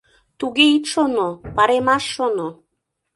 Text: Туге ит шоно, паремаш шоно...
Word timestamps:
Туге 0.39 0.65
ит 0.77 0.85
шоно, 0.91 1.27
паремаш 1.55 2.03
шоно... 2.15 2.49